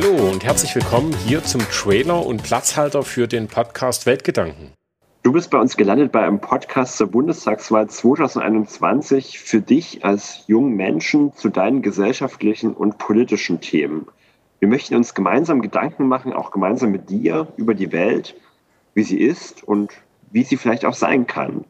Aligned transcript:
Hallo 0.00 0.30
und 0.30 0.44
herzlich 0.44 0.76
willkommen 0.76 1.12
hier 1.26 1.42
zum 1.42 1.60
Trailer 1.72 2.24
und 2.24 2.44
Platzhalter 2.44 3.02
für 3.02 3.26
den 3.26 3.48
Podcast 3.48 4.06
Weltgedanken. 4.06 4.72
Du 5.24 5.32
bist 5.32 5.50
bei 5.50 5.58
uns 5.58 5.76
gelandet 5.76 6.12
bei 6.12 6.24
einem 6.24 6.40
Podcast 6.40 6.96
zur 6.98 7.08
Bundestagswahl 7.08 7.88
2021 7.90 9.40
für 9.40 9.60
dich 9.60 10.04
als 10.04 10.44
jungen 10.46 10.76
Menschen 10.76 11.34
zu 11.34 11.48
deinen 11.48 11.82
gesellschaftlichen 11.82 12.74
und 12.74 12.98
politischen 12.98 13.60
Themen. 13.60 14.06
Wir 14.60 14.68
möchten 14.68 14.94
uns 14.94 15.14
gemeinsam 15.14 15.62
Gedanken 15.62 16.06
machen, 16.06 16.32
auch 16.32 16.52
gemeinsam 16.52 16.92
mit 16.92 17.10
dir 17.10 17.48
über 17.56 17.74
die 17.74 17.90
Welt, 17.90 18.36
wie 18.94 19.02
sie 19.02 19.18
ist 19.18 19.64
und 19.64 19.90
wie 20.30 20.44
sie 20.44 20.58
vielleicht 20.58 20.84
auch 20.84 20.94
sein 20.94 21.26
kann. 21.26 21.64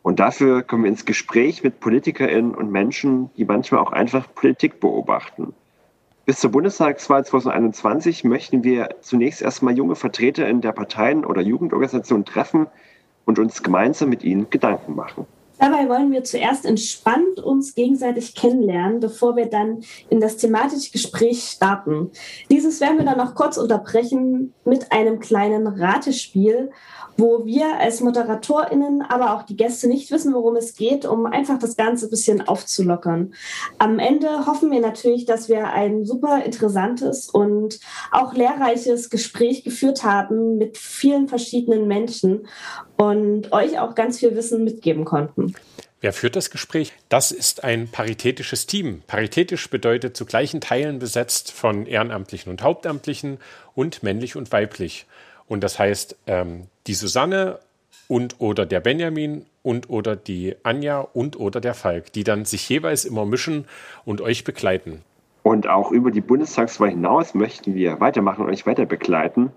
Und 0.00 0.18
dafür 0.18 0.62
kommen 0.62 0.84
wir 0.84 0.90
ins 0.90 1.04
Gespräch 1.04 1.62
mit 1.62 1.80
PolitikerInnen 1.80 2.54
und 2.54 2.72
Menschen, 2.72 3.28
die 3.36 3.44
manchmal 3.44 3.82
auch 3.82 3.92
einfach 3.92 4.34
Politik 4.34 4.80
beobachten. 4.80 5.52
Bis 6.26 6.40
zur 6.40 6.50
Bundestagswahl 6.50 7.24
2021 7.24 8.24
möchten 8.24 8.64
wir 8.64 8.88
zunächst 9.00 9.42
erstmal 9.42 9.76
junge 9.76 9.94
VertreterInnen 9.94 10.60
der 10.60 10.72
Parteien 10.72 11.24
oder 11.24 11.40
Jugendorganisationen 11.40 12.24
treffen 12.24 12.66
und 13.24 13.38
uns 13.38 13.62
gemeinsam 13.62 14.08
mit 14.08 14.24
ihnen 14.24 14.50
Gedanken 14.50 14.96
machen. 14.96 15.28
Dabei 15.58 15.88
wollen 15.88 16.12
wir 16.12 16.24
zuerst 16.24 16.66
entspannt 16.66 17.40
uns 17.40 17.74
gegenseitig 17.74 18.34
kennenlernen, 18.34 19.00
bevor 19.00 19.36
wir 19.36 19.46
dann 19.46 19.82
in 20.10 20.20
das 20.20 20.36
thematische 20.36 20.90
Gespräch 20.92 21.44
starten. 21.44 22.10
Dieses 22.50 22.80
werden 22.80 22.98
wir 22.98 23.04
dann 23.04 23.18
noch 23.18 23.34
kurz 23.34 23.56
unterbrechen 23.56 24.52
mit 24.64 24.92
einem 24.92 25.18
kleinen 25.20 25.66
Ratespiel, 25.66 26.70
wo 27.16 27.46
wir 27.46 27.78
als 27.78 28.00
ModeratorInnen, 28.00 29.02
aber 29.02 29.34
auch 29.34 29.42
die 29.42 29.56
Gäste 29.56 29.88
nicht 29.88 30.10
wissen, 30.10 30.34
worum 30.34 30.56
es 30.56 30.74
geht, 30.74 31.06
um 31.06 31.26
einfach 31.26 31.58
das 31.58 31.76
Ganze 31.76 32.06
ein 32.06 32.10
bisschen 32.10 32.46
aufzulockern. 32.46 33.32
Am 33.78 33.98
Ende 33.98 34.46
hoffen 34.46 34.70
wir 34.70 34.80
natürlich, 34.80 35.24
dass 35.24 35.48
wir 35.48 35.72
ein 35.72 36.04
super 36.04 36.44
interessantes 36.44 37.30
und 37.30 37.80
auch 38.12 38.34
lehrreiches 38.34 39.08
Gespräch 39.08 39.64
geführt 39.64 40.04
haben 40.04 40.58
mit 40.58 40.76
vielen 40.76 41.28
verschiedenen 41.28 41.88
Menschen 41.88 42.46
und 42.96 43.52
euch 43.52 43.78
auch 43.78 43.94
ganz 43.94 44.18
viel 44.18 44.34
Wissen 44.34 44.64
mitgeben 44.64 45.04
konnten. 45.04 45.54
Wer 46.00 46.12
führt 46.12 46.36
das 46.36 46.50
Gespräch? 46.50 46.92
Das 47.08 47.32
ist 47.32 47.64
ein 47.64 47.88
paritätisches 47.88 48.66
Team. 48.66 49.02
Paritätisch 49.06 49.68
bedeutet 49.70 50.16
zu 50.16 50.26
gleichen 50.26 50.60
Teilen 50.60 50.98
besetzt 50.98 51.52
von 51.52 51.86
Ehrenamtlichen 51.86 52.50
und 52.50 52.62
Hauptamtlichen 52.62 53.38
und 53.74 54.02
männlich 54.02 54.36
und 54.36 54.52
weiblich. 54.52 55.06
Und 55.48 55.64
das 55.64 55.78
heißt, 55.78 56.16
ähm, 56.26 56.64
die 56.86 56.94
Susanne 56.94 57.58
und 58.08 58.36
oder 58.40 58.66
der 58.66 58.80
Benjamin 58.80 59.46
und 59.62 59.90
oder 59.90 60.16
die 60.16 60.54
Anja 60.62 61.00
und 61.00 61.40
oder 61.40 61.60
der 61.60 61.74
Falk, 61.74 62.12
die 62.12 62.24
dann 62.24 62.44
sich 62.44 62.68
jeweils 62.68 63.04
immer 63.04 63.24
mischen 63.24 63.64
und 64.04 64.20
euch 64.20 64.44
begleiten. 64.44 65.02
Und 65.42 65.68
auch 65.68 65.92
über 65.92 66.10
die 66.10 66.20
Bundestagswahl 66.20 66.90
hinaus 66.90 67.34
möchten 67.34 67.74
wir 67.74 68.00
weitermachen 68.00 68.44
und 68.44 68.50
euch 68.50 68.66
weiter 68.66 68.84
begleiten. 68.84 69.52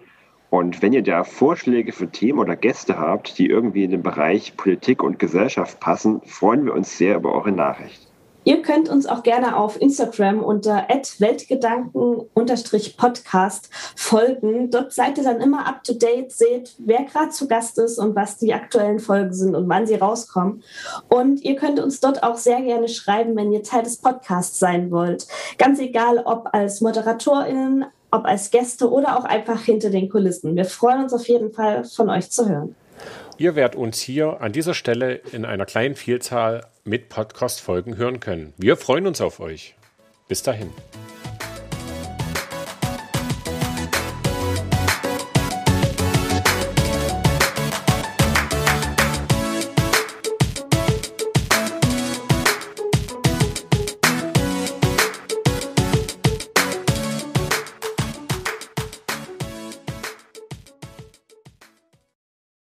Und 0.50 0.82
wenn 0.82 0.94
ihr 0.94 1.04
da 1.04 1.24
Vorschläge 1.24 1.92
für 1.92 2.10
Themen 2.10 2.40
oder 2.40 2.56
Gäste 2.56 2.98
habt, 2.98 3.38
die 3.38 3.48
irgendwie 3.48 3.84
in 3.84 3.92
den 3.92 4.02
Bereich 4.02 4.58
Politik 4.58 5.04
und 5.04 5.20
Gesellschaft 5.20 5.80
passen, 5.80 6.22
freuen 6.26 6.66
wir 6.66 6.74
uns 6.74 6.98
sehr 6.98 7.16
über 7.16 7.34
eure 7.34 7.52
Nachricht. 7.52 8.10
Ihr 8.46 8.62
könnt 8.62 8.88
uns 8.90 9.06
auch 9.06 9.22
gerne 9.22 9.58
auf 9.58 9.80
Instagram 9.80 10.42
unter 10.42 10.88
weltgedanken-podcast 10.88 13.70
folgen. 13.96 14.72
Dort 14.72 14.94
seid 14.94 15.18
ihr 15.18 15.26
dann 15.26 15.42
immer 15.42 15.68
up 15.68 15.84
to 15.84 15.94
date, 15.94 16.32
seht, 16.32 16.74
wer 16.80 17.04
gerade 17.04 17.30
zu 17.30 17.48
Gast 17.48 17.78
ist 17.78 18.00
und 18.00 18.16
was 18.16 18.38
die 18.38 18.54
aktuellen 18.54 19.00
Folgen 19.00 19.34
sind 19.34 19.56
und 19.56 19.70
wann 19.70 19.86
sie 19.86 19.96
rauskommen. 19.96 20.64
Und 21.10 21.44
ihr 21.44 21.58
könnt 21.58 21.80
uns 21.80 22.00
dort 22.00 22.24
auch 22.24 22.38
sehr 22.38 22.62
gerne 22.62 22.88
schreiben, 22.88 23.36
wenn 23.36 23.52
ihr 23.52 23.62
Teil 23.62 23.84
des 23.84 23.98
Podcasts 23.98 24.58
sein 24.58 24.90
wollt. 24.90 25.28
Ganz 25.58 25.80
egal, 25.80 26.24
ob 26.26 26.48
als 26.54 26.82
ModeratorInnen, 26.82 27.86
ob 28.12 28.26
als 28.26 28.52
Gäste 28.52 28.90
oder 28.92 29.18
auch 29.18 29.26
einfach 29.26 29.62
hinter 29.62 29.90
den 29.90 30.10
Kulissen. 30.10 30.56
Wir 30.56 30.66
freuen 30.66 31.04
uns 31.04 31.14
auf 31.14 31.28
jeden 31.28 31.52
Fall, 31.52 31.84
von 31.86 32.10
euch 32.10 32.30
zu 32.30 32.50
hören. 32.50 32.76
Ihr 33.38 33.56
werdet 33.56 33.80
uns 33.80 34.00
hier 34.00 34.42
an 34.42 34.52
dieser 34.52 34.74
Stelle 34.74 35.16
in 35.32 35.46
einer 35.46 35.66
kleinen 35.66 35.96
Vielzahl 35.96 36.66
mit 36.84 37.08
Podcast-Folgen 37.08 37.96
hören 37.96 38.20
können. 38.20 38.54
Wir 38.58 38.76
freuen 38.76 39.08
uns 39.08 39.22
auf 39.22 39.40
euch. 39.40 39.76
Bis 40.28 40.44
dahin. 40.44 40.72